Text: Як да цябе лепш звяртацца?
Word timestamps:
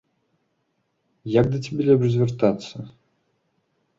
Як 1.39 1.45
да 1.51 1.57
цябе 1.67 1.83
лепш 1.91 2.07
звяртацца? 2.13 2.75